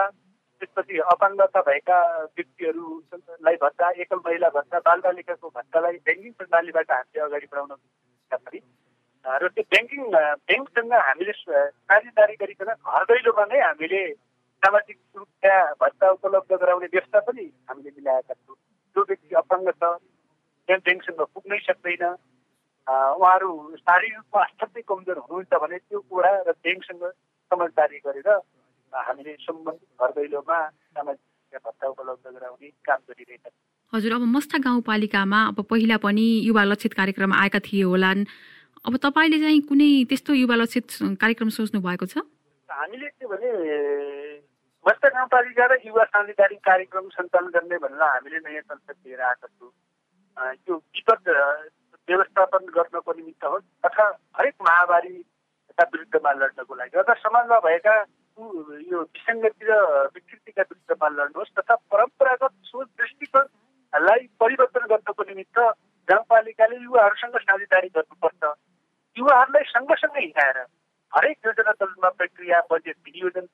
त्यसपछि 0.62 0.98
अपाङ्गता 1.14 1.62
भएका 1.70 2.00
व्यक्तिहरूलाई 2.36 3.56
भत्ता 3.62 3.90
एकल 4.02 4.20
महिला 4.26 4.50
भत्ता 4.58 4.80
बालबालिकाको 4.90 5.48
भत्तालाई 5.56 5.98
ब्याङ्किङ 6.10 6.32
प्रणालीबाट 6.42 6.92
हामीले 6.92 7.26
अगाडि 7.28 7.48
बढाउन 7.54 7.72
पनि। 8.32 8.60
र 9.26 9.48
त्यो 9.56 9.64
ब्याङ्किङ 9.74 10.02
ब्याङ्कसँग 10.12 10.94
हामीले 11.06 11.34
साझेदारी 11.38 12.36
गरिकन 12.42 12.70
घर 12.74 13.04
दैलोमा 13.12 13.46
नै 13.52 13.60
हामीले 13.62 14.02
सामाजिक 14.64 14.98
सुरक्षा 15.46 15.74
भत्ता 15.82 16.10
उपलब्ध 16.10 16.52
गराउने 16.58 16.88
व्यवस्था 16.90 17.20
पनि 17.22 17.44
हामीले 17.70 17.92
मिलाएका 17.98 18.34
छौँ। 18.34 18.56
जो 18.96 19.02
व्यक्ति 19.02 19.36
अपाङ्ग 19.36 19.70
छ 19.70 19.78
त्यहाँ 19.78 20.82
ब्याङ्कसँग 20.82 21.22
पुग्नै 21.34 21.60
सक्दैन 21.70 22.04
उहाँहरू 22.88 23.50
शारीरिक 23.78 24.16
रूपमा 24.18 24.42
अत्यन्तै 24.42 24.82
कमजोर 24.90 25.18
हुनुहुन्छ 25.22 25.54
भने 25.62 25.78
त्यो 25.86 26.00
कुरा 26.10 26.32
र 26.50 26.52
ब्याङ्कसँग 26.66 27.04
समझदारी 27.52 27.98
गरेर 28.06 28.30
हामीले 28.94 29.34
सम्बन्धित 29.46 29.90
घर 30.02 30.10
दैलोमा 30.18 30.60
सामाजिक 30.98 31.62
भत्ता 31.62 31.86
उपलब्ध 31.94 32.26
गराउने 32.26 32.70
काम 32.82 33.00
गरिरहेका 33.06 33.50
छौँ। 33.50 33.62
हजुर 33.94 34.14
अब 34.18 34.24
मस्ता 34.26 34.58
गाउँपालिकामा 34.66 35.40
अब 35.54 35.58
पहिला 35.70 35.98
पनि 36.02 36.26
युवा 36.50 36.64
लक्षित 36.74 36.94
कार्यक्रम 36.98 37.34
आएका 37.34 37.60
थिए 37.62 37.84
होलान्। 37.86 38.26
अब 38.86 38.94
तपाईँले 38.98 39.38
चाहिँ 39.46 39.62
कुनै 39.70 39.90
त्यस्तो 40.10 40.34
युवा 40.42 40.56
लक्षित 40.58 40.88
कार्यक्रम 41.22 41.50
सोच्नु 41.54 41.80
भएको 41.86 42.06
छ? 42.06 42.26
हामीले 42.70 43.08
के 43.08 43.26
भने 43.30 43.50
मत्स्य 44.86 45.10
गाउँपालिका 45.10 45.66
र 45.66 45.78
युवा 45.86 46.04
साझेदारी 46.14 46.56
कार्यक्रम 46.62 47.08
सञ्चालन 47.10 47.50
गर्ने 47.54 47.78
भनेर 47.84 48.02
हामीले 48.04 48.40
नयाँ 48.40 48.62
संसद 48.62 48.96
लिएर 49.06 49.22
आएका 49.22 49.48
छौँ। 49.48 49.72
यो 50.70 50.76
विपद 50.76 51.30
व्यवस्थापन 52.08 52.66
गर्नको 52.76 53.12
निमित्त 53.14 53.44
होस् 53.46 53.66
तथा 53.86 54.06
हरेक 54.38 54.56
महामारीका 54.62 55.84
विरुद्धमा 55.94 56.32
लड्नको 56.38 56.76
लागि। 56.76 57.00
अथवा 57.00 57.14
समाजमा 57.18 57.60
भएका 57.66 57.96
यो 58.92 59.00
विसङ्गति 59.02 59.66
र 59.66 59.74
विकृतिका 60.14 60.62
विरुद्धमा 60.62 61.08
लड्नुहोस् 61.18 61.56
तथा 61.58 61.76
परम्परागत 61.90 62.54
सोच 62.70 62.88
दृष्टिकोणलाई 63.02 64.28
परिवर्तन 64.38 64.86
गर्नको 64.94 65.24
निमित्त 65.24 65.60
गाउँपालिकाले 66.08 66.78
युवाहरूसँग 66.78 67.38
साझेदारी 67.42 67.90
गर्नुपर्छ। 67.98 68.54
युवाहरूलाई 69.18 69.64
सँगसँगै 69.74 70.22
हिँडाएर 70.22 70.58
हरेक 71.14 71.38
योजना 71.46 71.72
चलनमा 71.72 72.10
प्रक्रिया 72.20 72.60
बजेट 72.72 72.98
विनियोजन 73.06 73.46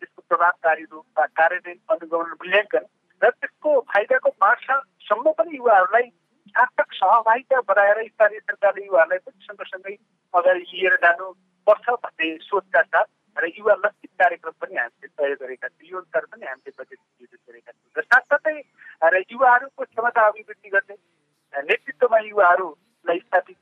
प्रभावकारी 0.42 0.84
रूपमा 0.84 1.26
कार्यान्वयन 1.38 1.80
अनुगमन 1.94 2.30
मूल्याङ्कन 2.34 2.86
र 3.22 3.30
त्यसको 3.32 3.72
फाइदाको 3.86 4.30
बाँडसम्म 4.42 5.32
पनि 5.38 5.58
युवाहरूलाई 5.58 6.08
सार्थक 6.56 6.94
सहभागिता 6.94 7.60
बनाएर 7.70 8.00
स्थानीय 8.06 8.40
सरकारले 8.42 8.86
युवाहरूलाई 8.86 9.22
पनि 9.22 9.46
सँगसँगै 9.46 9.94
अगाडि 10.34 10.64
लिएर 10.72 10.96
जानुपर्छ 10.98 11.86
भन्ने 12.02 12.30
सोचका 12.42 12.82
साथ 12.84 13.08
र 13.38 13.52
युवा 13.54 13.76
लक्षित 13.86 14.12
कार्यक्रम 14.18 14.56
पनि 14.58 14.76
हामीले 14.78 15.08
तय 15.14 15.36
गरेका 15.38 15.68
छौँ। 15.68 15.88
यो 15.88 15.98
अनुसार 16.00 16.26
पनि 16.26 16.46
हामीले 16.46 16.74
बजेट 16.74 17.00
विनियोजन 17.00 17.42
गरेका 17.46 17.72
छौँ। 17.72 17.94
र 17.96 18.02
साथसाथै 18.04 18.58
र 19.14 19.24
युवाहरूको 19.28 19.84
क्षमता 19.86 20.26
अभिवृद्धि 20.28 20.70
गर्ने 20.70 20.98
नेतृत्वमा 21.54 22.20
युवाहरूलाई 22.26 23.20
स्थापित 23.22 23.58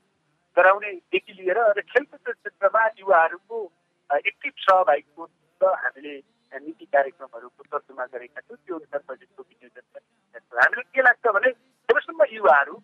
गराउनेदेखि 0.56 1.32
लिएर 1.34 1.62
र 1.70 1.86
खेलकुद 1.92 2.24
क्षेत्रमा 2.32 2.88
युवाहरूको 2.98 3.62
एक्टिभ 4.24 4.54
सहभागिको 4.64 5.32
हामीले 5.76 6.18
नीति 6.52 6.86
कार्यक्रमहरूको 6.94 7.62
तर्जुमा 7.70 8.04
गरेका 8.12 8.40
छौँ 8.40 8.56
त्यो 8.56 8.76
अनुसार 8.76 9.00
बजेटको 9.08 9.42
विनियोजन 9.42 9.84
छौँ 9.86 10.60
हामीलाई 10.60 10.88
के 10.94 11.02
लाग्छ 11.02 11.34
भने 11.36 11.50
जबसम्म 11.88 12.24
युवाहरू 12.32 12.74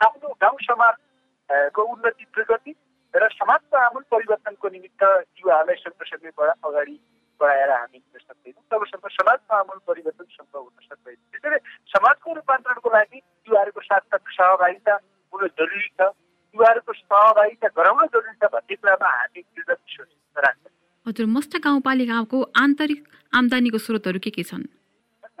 आफ्नो 0.00 0.34
गाउँ 0.42 0.58
समाजको 0.66 1.82
उन्नति 1.92 2.24
प्रगति 2.34 2.74
र 3.14 3.28
समाजको 3.32 3.76
आमूल 3.78 4.04
परिवर्तनको 4.10 4.68
निमित्त 4.74 5.02
युवाहरूलाई 5.38 5.82
सँगसँगै 5.84 6.30
अगाडि 6.48 6.98
बढाएर 7.40 7.70
हामी 7.70 7.98
हिँड्न 7.98 8.18
सक्दैनौँ 8.18 8.64
तबसम्म 8.72 9.08
समाजको 9.12 9.54
आमूल 9.56 9.78
परिवर्तन 9.86 10.26
सम्भव 10.32 10.60
हुन 10.60 10.86
सक्दैन। 10.88 11.16
त्यसैले 11.32 11.58
समाजको 11.94 12.34
रूपान्तरणको 12.34 12.90
लागि 12.90 13.18
युवाहरूको 13.18 13.80
सार्थक 13.82 14.22
सहभागिता 14.32 14.94
हुन 15.32 15.46
जरुरी 15.48 15.88
छ। 15.88 16.10
युवाहरूको 16.56 16.92
सहभागिता 16.92 17.68
गराउन 17.76 18.06
जरुरी 18.06 18.36
छ 18.42 18.50
भन्ने 18.54 18.74
कुरामा 18.76 19.08
हामी 19.16 19.40
दृढ 19.40 19.70
विश्वास 19.70 20.44
राख्छौँ। 20.44 20.72
हजुर 21.06 21.26
मस्ट 21.36 21.56
गाउँपालिकाको 21.64 22.42
आन्तरिक 22.62 23.00
आम्दानीको 23.32 23.78
स्रोतहरू 23.78 24.18
के 24.24 24.30
के 24.30 24.42
छन्? 24.44 24.64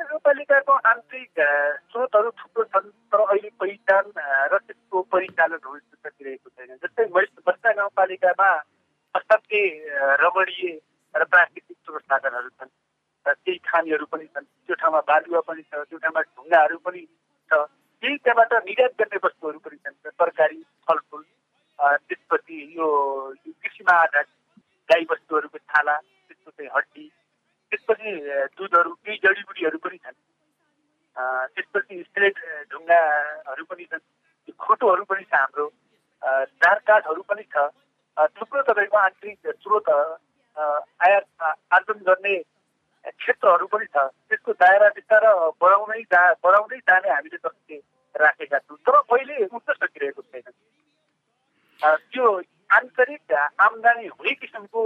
गाउँपालिकाको 0.00 0.72
आन्तरिक 0.90 1.40
स्रोतहरू 1.92 2.30
थुप्रो 2.40 2.64
छन् 2.72 2.88
तर 3.12 3.20
अहिले 3.20 3.50
पहिचान 3.60 4.04
र 4.52 4.58
त्यसको 4.58 5.02
परिचालन 5.12 5.58
सकिरहेको 5.58 6.48
छैन। 6.48 6.76
जस्तै 6.82 7.04
बस्ता 7.46 7.72
गाउँपालिकामा 7.78 8.48
असाध्यै 9.14 9.64
रमणीय 10.24 10.72
र 11.14 11.24
प्राकृतिक 11.32 11.76
स्रोत 11.84 12.02
साधनहरू 12.02 12.48
छन् 12.48 12.72
केही 13.26 13.58
खानीहरू 13.68 14.06
पनि 14.12 14.26
छन्। 14.32 14.44
त्यो 14.66 14.74
ठाउँमा 14.80 15.00
बालुवा 15.12 15.40
पनि 15.48 15.62
छ 15.62 15.84
त्यो 15.88 15.98
ठाउँमा 16.00 16.20
ढुङ्गाहरू 16.32 16.76
पनि 16.86 17.02
छ। 17.50 17.52
केही 18.02 18.16
त्यहाँबाट 18.24 18.52
निर्यात 18.68 18.92
गर्ने 19.00 19.18
वस्तुहरू 19.24 19.58
पनि 19.64 19.76
छन् 19.84 20.16
तरकारी 20.16 20.60
फलफुल 20.88 21.24
त्यसपछि 22.08 22.56
यो 22.78 22.86
कृषिमा 23.46 23.94
आधारित 24.02 24.32
गाई 24.88 25.02
वस्तुहरूको 25.10 25.58
छाला 25.58 25.96
त्यसको 26.00 26.50
चाहिँ 26.50 26.70
हड्डी 26.76 27.04
त्यसपछि 27.72 28.10
दुधहरू 28.60 28.90
केही 28.94 29.18
जडीबुडीहरू 29.24 29.78
पनि 29.84 29.98
छन्। 30.04 30.18
त्यसपछि 31.56 32.02
स्लेट 32.02 32.36
ढुङ्गाहरू 32.72 33.64
पनि 33.64 33.84
छन्। 33.92 34.04
खोटोहरू 34.60 35.04
पनि 35.10 35.24
छ 35.24 35.34
हाम्रो। 35.34 35.66
चार 36.62 36.78
काठहरू 36.88 37.22
पनि 37.32 37.44
छ। 37.54 37.64
थुप्रो 38.36 38.62
तपाईँको 38.62 38.96
आन्तरिक 38.98 39.56
स्रोत 39.62 39.88
आयात 41.06 41.26
आर्जन 41.76 42.04
गर्ने 42.08 42.36
क्षेत्रहरू 43.04 43.66
पनि 43.72 43.86
छ। 43.86 44.04
त्यसको 44.28 44.52
दायरा 44.60 44.88
विस्तार 44.96 45.24
बढाउनै 45.64 46.02
जा 46.12 46.22
बढाउँदै 46.44 46.78
जाने 46.90 47.08
हामीले 47.08 47.36
जस्तै 47.36 47.80
राखेका 48.14 48.58
छौँ। 48.58 48.76
तर 48.86 48.94
अहिले 49.00 49.44
उठ्न 49.48 49.72
सकिरहेको 49.80 50.22
छैन। 50.22 50.52
त्यो 52.12 52.26
आन्तरिक 52.72 53.32
आमदानी 53.60 54.06
हुने 54.08 54.32
किसिमको 54.36 54.82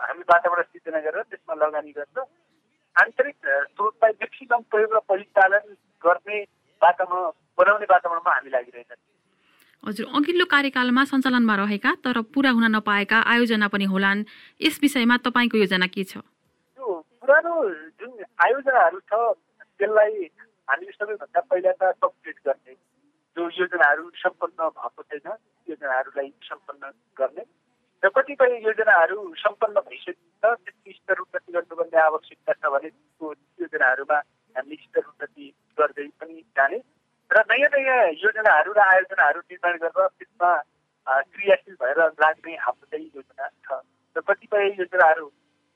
हामी 0.00 0.22
वातावरण 0.28 0.62
सिर्जना 0.64 1.00
गरेर 1.00 1.22
त्यसमा 1.24 1.54
लगानी 1.56 1.92
गर्छ 1.92 2.24
आन्तरिक 2.96 3.36
स्रोतलाई 3.66 4.12
म्याक्सिमम 4.14 4.62
प्रयोग 4.70 4.94
र 4.94 5.00
परिचालन 5.08 5.74
गर्ने 6.04 6.40
वातावरण 6.82 7.30
बनाउने 7.58 7.86
वातावरणमा 7.90 8.32
हामी 8.32 8.50
लागिरहेका 8.50 8.94
छौँ 8.94 9.14
हजुर 9.82 10.06
अघिल्लो 10.14 10.44
कार्यकालमा 10.50 11.04
सञ्चालनमा 11.06 11.56
रहेका 11.56 11.94
तर 12.04 12.20
पुरा 12.30 12.50
हुन 12.52 12.70
नपाएका 12.74 13.18
आयोजना 13.28 13.68
पनि 13.70 13.84
होलान् 13.86 14.24
यस 14.60 14.78
विषयमा 14.82 15.16
तपाईँको 15.24 15.58
योजना 15.58 15.86
के 15.88 16.04
छ 16.06 16.18
त्यो 16.18 16.94
पुरानो 17.20 17.52
जुन 18.00 18.12
आयोजनाहरू 18.42 19.00
छ 19.04 19.20
त्यसलाई 19.80 20.30
हामीले 20.68 20.92
सबैभन्दा 20.92 21.40
पहिला 21.44 21.72
त 21.74 21.92
कम्प्लिट 22.02 22.38
गर्ने 22.46 22.74
जो 23.36 23.50
योजनाहरू 23.54 24.10
सम्पन्न 24.18 24.68
भएको 24.76 25.02
छैन 25.04 25.36
योजनाहरूलाई 25.68 26.32
सम्पन्न 26.42 26.90
गर्ने 27.16 27.44
र 28.02 28.08
कतिपय 28.08 28.60
योजनाहरू 28.64 29.34
सम्पन्न 29.34 29.80
भइसकेको 29.80 30.54
त्यसको 30.54 30.92
स्तर 30.92 31.18
उन्नति 31.18 31.52
गर्नुपर्ने 31.52 32.00
आवश्यकता 32.00 32.52
छ 32.52 32.72
भने 32.72 32.90
त्यो 32.90 33.32
योजनाहरूमा 33.60 34.18
हामीले 34.56 34.76
स्तर 34.76 35.04
उन्नति 35.04 35.46
गर्दै 35.78 36.06
पनि 36.20 36.40
जाने 36.56 36.78
र 37.30 37.44
नयाँ 37.50 37.70
नयाँ 37.74 37.98
योजनाहरू 38.24 38.72
र 38.72 38.80
आयोजनाहरू 38.80 39.40
निर्माण 39.40 39.78
गरेर 39.78 40.06
त्यसमा 40.06 40.52
क्रियाशील 41.06 41.74
भएर 41.82 42.00
लाग्ने 42.20 42.54
हाम्रो 42.56 42.86
चाहिँ 42.90 43.10
योजना 43.16 43.48
छ 43.48 43.80
र 44.16 44.20
कतिपय 44.20 44.64
योजनाहरू 44.78 45.32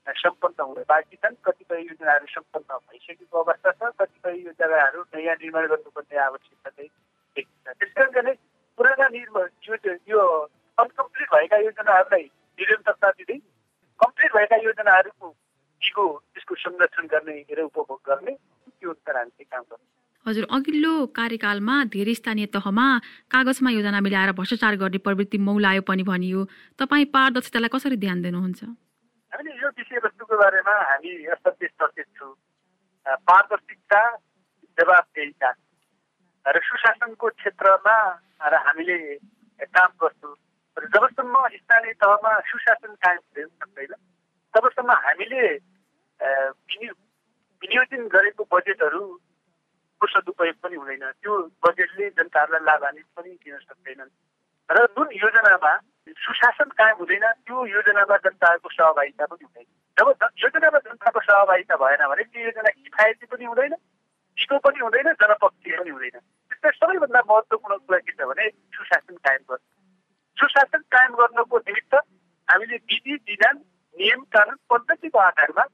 सम्पन्न 0.06 0.64
हुन 0.64 0.84
बाँकी 0.88 1.16
छन् 1.16 1.42
कतिपय 1.44 1.80
योजनाहरू 1.80 2.26
सम्पन्न 2.26 2.76
भइसकेको 2.76 3.42
अवस्था 3.42 3.70
छ 3.70 3.92
कतिपय 3.98 4.38
योजनाहरू 4.46 5.02
नयाँ 5.14 5.34
निर्माण 5.34 5.66
गर्नुपर्ने 5.66 6.18
आवश्यकता 6.18 6.70
चाहिँ 6.70 6.90
देखिन्छ। 7.36 7.76
त्यस 7.78 7.92
कारण 7.94 8.10
पुराना 8.10 8.20
निर्माण 8.20 8.49
यो 9.14 10.20
अनकम्प्लिट 10.78 11.28
भएका 11.34 11.56
योजनाहरूलाई 11.56 12.24
निरन्तरता 12.58 13.10
दिँदै 13.10 13.38
कम्प्लिट 14.00 14.30
भएका 14.36 14.56
योजनाहरूको 14.56 15.28
दिगो 15.82 16.04
त्यसको 16.34 16.54
संरक्षण 16.54 17.06
गर्ने 17.06 17.36
र 17.52 17.62
उपभोग 17.62 18.00
गर्ने 18.08 18.32
त्यो 18.32 18.90
अनुसार 18.90 19.16
हामी 19.16 19.30
चाहिँ 19.30 19.48
काम 19.50 19.62
गर्छौँ। 19.70 19.88
हजुर 20.26 20.44
अघिल्लो 20.50 20.94
कार्यकालमा 21.16 21.76
धेरै 21.94 22.14
स्थानीय 22.14 22.46
तहमा 22.54 22.86
कागजमा 23.32 23.70
योजना 23.70 24.00
मिलाएर 24.00 24.32
भ्रष्टाचार 24.32 24.76
गर्ने 24.76 24.98
प्रवृत्ति 24.98 25.38
मौलायो 25.38 25.82
पनि 25.82 26.02
भनियो। 26.02 26.44
तपाईँ 26.78 27.04
पारदर्शितालाई 27.14 27.70
कसरी 27.72 27.96
ध्यान 27.96 28.22
दिनुहुन्छ? 28.22 28.60
हामीले 29.32 29.52
यो 29.62 29.68
विषयवस्तुको 29.68 30.34
बारेमा 30.36 30.74
हामी 30.90 31.10
असत्य 31.34 31.66
सचेत 31.66 32.06
छौँ। 32.16 32.34
पारदर्शिता 33.06 34.00
जवाबदेहिता। 34.78 35.50
र 36.50 36.58
सुशासनको 36.60 37.26
क्षेत्रमा 37.38 37.96
र 38.42 38.54
हामीले 38.66 38.98
काम 39.70 39.90
गर्छौँ। 40.02 40.34
र 40.76 40.84
जबसम्म 40.94 41.34
स्थानीय 41.56 41.92
तहमा 42.02 42.32
सुशासन 42.50 42.92
कायम 43.02 43.20
हुँदैन 43.20 43.48
सक्दैन 43.60 43.92
तबसम्म 44.54 44.90
हामीले 45.04 45.42
विनियोजन 47.62 48.02
गरेको 48.08 48.42
बजेटहरूको 48.50 50.06
सदुपयोग 50.10 50.56
पनि 50.62 50.76
हुँदैन। 50.76 51.04
त्यो 51.22 51.32
बजेटले 51.62 52.08
जनताहरूलाई 52.18 52.64
लाभान्वित 52.66 53.08
पनि 53.16 53.30
दिन 53.44 53.58
सक्दैनन्? 53.58 54.10
र 54.68 54.76
जुन 54.96 55.08
योजनामा 55.22 55.72
सुशासन 56.18 56.68
कायम 56.78 56.96
हुँदैन 56.98 57.26
त्यो 57.46 57.56
योजनामा 57.66 58.16
जनताहरूको 58.26 58.68
सहभागिता 58.70 59.24
पनि 59.30 59.44
हुँदैन। 59.44 59.68
जब 59.96 60.06
योजनामा 60.44 60.78
जनताको 60.82 61.20
सहभागिता 61.20 61.74
भएन 61.76 62.02
भने 62.10 62.24
त्यो 62.24 62.42
योजना 62.44 62.70
किफायती 62.74 63.26
पनि 63.26 63.44
हुँदैन 63.44 63.74
छिटो 64.38 64.58
पनि 64.64 64.78
हुँदैन 64.80 65.08
जनपक्षीय 65.20 65.76
पनि 65.78 65.90
हुँदैन। 65.90 66.18
त्यसमा 66.62 66.86
सबैभन्दा 66.86 67.20
महत्त्वपूर्ण 67.30 67.76
कुरा 67.86 67.98
के 68.06 68.12
छ 68.12 68.28
भने 68.30 68.48
सुशासन 68.76 69.16
कायम 69.26 69.42
गर्नु। 69.50 69.66
सुशासन 70.36 70.82
कायम 70.94 71.14
गर्नको 71.20 71.58
निमित्त 71.58 71.94
हामीले 72.48 72.76
विधि 72.90 73.14
विधान 73.28 73.56
नियम 73.94 74.20
कानुन 74.34 74.58
पद्धतिको 74.70 75.18
आधारमा 75.18 75.64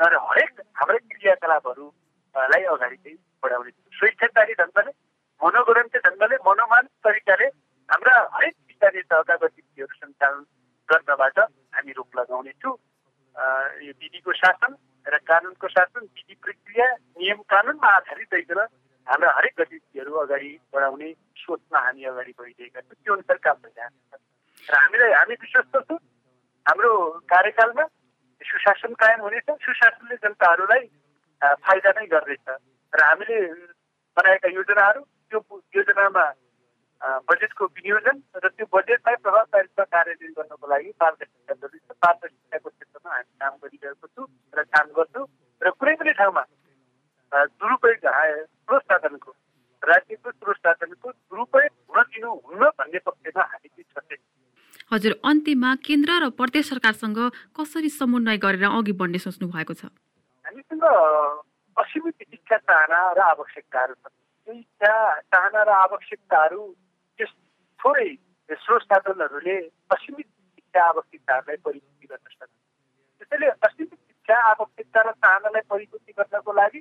र 0.00 0.18
हरेक 0.28 0.60
हाम्रै 0.80 0.98
क्रियाकलापहरूलाई 1.12 2.64
अगाडि 2.74 2.96
चाहिँ 2.96 3.18
बढाउने। 3.42 3.70
स्वेच्छाचारी 3.98 4.54
ढङ्गले 4.60 4.92
मनोगणन्य 5.40 5.98
ढङ्गले 6.06 6.36
मनोमान 6.48 6.84
तरिकाले 7.04 7.46
हाम्रा 7.88 8.14
हरेक 8.36 8.54
स्थानीय 8.72 9.02
तहका 9.10 9.36
गतिविधिहरू 9.42 9.94
सञ्चालन 10.00 10.42
गर्नबाट 10.88 11.38
हामी 11.76 11.92
रोक 11.98 12.18
लगाउनेछौँ 12.18 12.74
यो 13.86 13.92
विधिको 14.02 14.32
शासन 14.42 14.72
र 15.06 15.18
कानुनको 15.30 15.68
शासन 15.68 16.00
विधि 16.00 16.34
प्रक्रिया 16.42 16.86
नियम 17.18 17.42
कानुनमा 17.52 17.88
आधारित 17.96 18.34
भइकन 18.34 18.60
हाम्रा 19.06 19.30
हरेक 19.36 19.54
गतिविधिहरू 19.60 20.12
अगाडि 20.16 20.50
बढाउने 20.74 21.12
सोचमा 21.36 21.78
हामी 21.86 22.04
अगाडि 22.10 22.32
बढिरहेका 22.38 22.80
छौँ 22.80 22.94
त्यो 22.94 23.14
अनुसार 23.14 23.38
काम 23.46 23.56
भइरहेको 23.62 24.16
छ 24.16 24.70
र 24.70 24.74
हामीलाई 24.74 25.12
हामी 25.12 25.34
विश्वस्त 25.42 25.74
छौँ 25.88 25.98
हाम्रो 26.66 26.92
कार्यकालमा 27.34 27.84
सुशासन 28.42 28.94
कायम 29.00 29.20
हुनेछ 29.20 29.48
जनताहरूलाई 30.42 30.86
फाइदा 31.62 31.90
नै 31.96 32.06
गर्नेछ 32.12 32.46
र 32.92 33.00
हामीले 33.02 33.38
बनाएका 34.16 34.48
योजनाहरू 34.58 35.00
त्यो 35.30 35.38
योजनामा 35.78 36.24
बजेटको 37.30 37.64
विनियोजन 37.76 38.16
र 38.42 38.48
त्यो 38.48 38.66
बजेटलाई 38.74 39.16
प्रभावकारिता 39.22 39.84
कार्यान्वयन 39.94 40.32
गर्नको 40.38 40.66
लागि 40.72 40.90
पारदर्शिता 40.98 41.54
जरुरी 41.54 41.78
छ 41.78 41.90
पारदर्शिताको 42.02 42.68
क्षेत्रमा 42.70 43.14
हामी 43.14 43.32
काम 43.42 43.54
गरिरहेको 43.62 44.06
छौँ 44.14 44.26
र 44.58 44.64
काम 44.74 44.86
गर्छौँ। 44.98 45.26
र 45.62 45.70
कुनै 45.78 45.94
पनि 46.02 46.12
ठाउँमा 46.20 46.44
दुरुपयोग 47.62 47.98
स्रोत 48.02 48.82
साधनको 48.92 49.30
राज्यको 49.82 50.30
स्रोत 50.30 50.58
साधनको 50.66 51.10
दुरुपयोग 51.10 51.72
हुन 51.88 52.02
दिनु 52.12 52.30
हुन्न 52.30 52.70
भन्ने 52.78 52.98
पक्षमा 53.08 53.42
हामी 53.50 53.68
चाहिँ 53.68 54.20
हजुर 54.92 55.12
अन्त्यमा 55.24 55.74
केन्द्र 55.86 56.20
र 56.22 56.30
प्रदेश 56.38 56.68
सरकारसँग 56.70 57.18
कसरी 57.56 57.90
समन्वय 57.98 58.36
गरेर 58.44 58.64
अघि 58.70 58.92
बढ्ने 59.02 59.18
सोच्नु 59.24 59.48
भएको 59.48 59.74
छ 59.74 59.90
हामीसँग 60.46 60.84
असीमित 61.76 62.22
इच्छा 62.28 62.56
चाहना 62.58 63.01
र 63.12 63.20
आवश्यकताहरू 63.26 63.94
छन् 63.96 64.58
इच्छा 64.58 64.94
चाहना 65.26 65.62
र 65.62 65.70
आवश्यकताहरू 65.78 66.62
त्यस 67.18 67.32
थोरै 67.80 68.08
स्रोत 68.60 68.92
असीमित 68.92 70.28
इच्छा 70.58 70.84
आवश्यकताहरूलाई 70.84 71.56
परिपूर्ति 71.58 72.06
गर्न 72.06 72.26
सक्छ 72.28 72.50
त्यसैले 73.18 73.48
असीमित 73.62 73.92
इच्छा 73.92 74.38
आवश्यकता 74.46 75.02
र 75.02 75.12
चाहनालाई 75.18 75.68
परिपूर्ति 75.68 76.12
गर्नको 76.12 76.52
लागि 76.54 76.80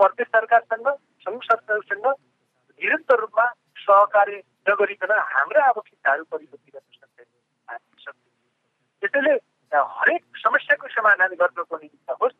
प्रदेश 0.00 0.28
सरकारसँग 0.28 0.88
सङ्घ 1.26 1.40
सरकारसँग 1.44 2.06
निरन्तर 2.08 3.20
रूपमा 3.20 3.46
सहकार्य 3.80 4.42
नगरिकन 4.68 5.12
हाम्रा 5.28 5.64
आवश्यकताहरू 5.66 6.24
परिवर्तन 6.26 6.70
गर्न 6.70 6.88
सक्दैन 6.94 8.18
त्यसैले 9.02 9.34
हरेक 9.72 10.22
समस्याको 10.36 10.88
समाधान 10.90 11.34
गर्नको 11.36 11.76
निमित्त 11.76 12.16
होस् 12.22 12.36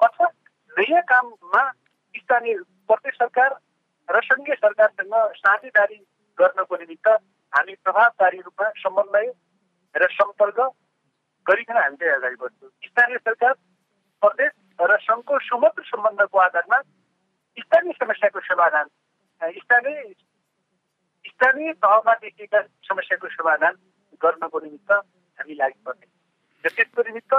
अथवा 0.00 0.28
नयाँ 0.72 1.02
काममा 1.04 1.62
स्थानीय 2.32 2.54
प्रदेश 2.88 3.14
सरकार 3.14 3.50
र 4.08 4.20
सङ्घीय 4.24 4.54
सरकारसँग 4.56 5.14
साझेदारी 5.36 5.96
गर्नको 6.38 6.76
निमित्त 6.76 7.08
हामी 7.52 7.74
प्रभावकारी 7.84 8.38
रूपमा 8.40 8.68
समन्वय 8.80 9.26
र 9.94 10.08
सम्पर्क 10.12 10.60
गरिकन 11.46 11.76
हामी 11.76 11.96
चाहिँ 11.96 12.14
अगाडि 12.14 12.36
बढ्छौँ। 12.40 12.70
स्थानीय 12.88 13.18
सरकार 13.18 13.52
प्रदेश 14.22 14.52
र 14.80 14.96
सङ्घको 15.04 15.38
सुमधुर 15.44 15.84
सम्बन्धको 15.84 16.38
आधारमा 16.38 16.80
स्थानीय 17.58 17.92
समस्याको 18.00 18.40
समाधान 18.48 18.88
स्थानीय 19.60 20.02
स्थानीय 21.28 21.72
तहमा 21.84 22.14
देखिएका 22.24 22.60
समस्याको 22.88 23.28
समाधान 23.36 23.76
गर्नको 24.22 24.64
निमित्त 24.64 24.92
हामी 24.92 25.54
लागि 25.60 25.80
पर्ने 25.84 26.06
र 26.64 26.76
त्यसको 26.80 27.08
निमित्त 27.08 27.34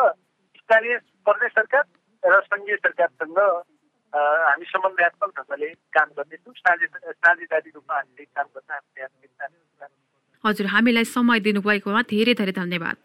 स्थानीय 0.61 0.97
प्रदेश 1.25 1.61
सरकार 1.61 1.85
र 2.23 2.41
सङ्घीय 2.45 2.83
सरकारसँग 2.85 3.39
हामी 4.13 4.65
समन्वयात्मक 4.69 5.29
ढङ्गले 5.37 5.69
काम 5.95 6.07
गर्नेछौँ 6.17 6.53
साझेदारी 6.53 7.69
रूपमा 7.75 7.95
हामीले 7.95 8.23
काम 8.37 8.47
गर्न 8.55 8.69
हामीले 8.73 9.01
हजुर 10.43 10.67
हामीलाई 10.67 11.05
समय 11.07 11.39
दिनुभएकोमा 11.39 12.01
धेरै 12.11 12.33
धेरै 12.39 12.53
धन्यवाद। 12.53 12.97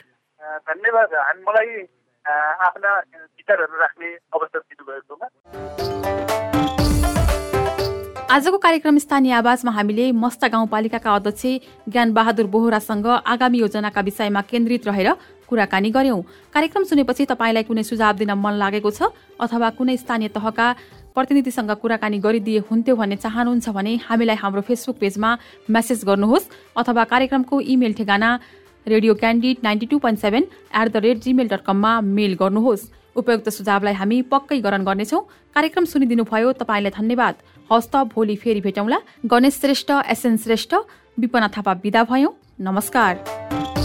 धन्यवाद। 0.68 1.10
मलाई 1.48 1.70
आफ्ना 2.66 2.90
विचारहरू 3.38 3.74
राख्ने 3.80 4.08
अवसर 4.34 4.60
दिनुभएकोमा। 4.60 5.26
आजको 8.28 8.58
कार्यक्रम 8.58 8.98
स्थानीय 8.98 9.32
आवाजमा 9.32 9.72
हामीले 9.72 10.10
मस्ता 10.12 10.48
गाउँपालिकाका 10.48 11.14
अध्यक्ष 11.14 11.44
ज्ञान 11.88 12.12
बहादुर 12.12 12.46
बोहरासँग 12.52 13.06
आगामी 13.06 13.58
योजनाका 13.58 14.00
विषयमा 14.04 14.40
केन्द्रित 14.50 14.86
रहेर 14.86 15.08
कुराकानी 15.48 15.90
गर्यौं। 15.90 16.20
कार्यक्रम 16.52 16.82
सुनेपछि 16.84 17.24
तपाईँलाई 17.24 17.64
कुनै 17.64 17.82
सुझाव 17.82 18.14
दिन 18.20 18.32
मन 18.36 18.54
लागेको 18.60 18.90
छ 18.90 19.08
अथवा 19.40 19.68
कुनै 19.78 19.96
स्थानीय 19.96 20.28
तहका 20.36 20.66
प्रतिनिधिसँग 21.18 21.70
कुराकानी 21.82 22.18
गरिदिए 22.24 22.58
हुन्थ्यो 22.70 22.94
भन्ने 22.96 23.16
चाहनुहुन्छ 23.18 23.68
भने 23.74 23.92
हामीलाई 24.06 24.36
हाम्रो 24.38 24.62
फेसबुक 24.68 24.96
पेजमा 24.98 25.30
मेसेज 25.68 26.04
गर्नुहोस् 26.06 26.48
अथवा 26.78 27.04
कार्यक्रमको 27.12 27.60
इमेल 27.74 27.92
ठेगाना 27.98 28.28
radio 28.86 29.14
candid 29.14 29.56
ninety 29.64 29.86
two 29.86 29.98
point 29.98 30.18
seven 30.20 30.46
at 30.74 30.88
the 30.88 30.96
rate 31.04 31.18
Gmail 31.24 31.48
dot 31.48 31.62
कममा 31.66 31.92
मेल 32.00 32.34
गर्नुहोस्। 32.40 32.86
उपयुक्त 33.16 33.48
सुझावलाई 33.50 33.94
हामी 33.94 34.20
पक्कै 34.30 34.60
ग्रहण 34.62 34.84
गर्नेछौँ। 34.86 35.22
कार्यक्रम 35.56 35.84
सुनिदिनु 35.84 36.24
भयो 36.24 36.52
तपाईँलाई 36.54 36.92
धन्यवाद। 36.94 37.34
हस्त 37.70 37.96
भोलि 38.14 38.36
फेरि 38.38 38.60
भेटौँला। 38.62 38.98
गणेश 39.26 39.58
श्रेष्ठ 39.60 39.90
एसएन 40.06 40.36
श्रेष्ठ 40.38 40.74
विपना 41.18 41.48
थापा 41.50 41.72
विदा 41.82 42.02
भयौँ। 42.06 42.32
नमस्कार। 42.62 43.77